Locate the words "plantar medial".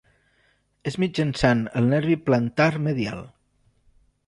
2.31-3.25